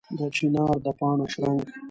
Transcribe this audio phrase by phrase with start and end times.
[0.17, 1.61] د چنار د پاڼو شرنګ